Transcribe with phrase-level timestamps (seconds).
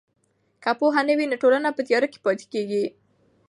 [0.63, 2.83] که پوهه نه وي نو ټولنه په تیاره کې پاتې کیږي.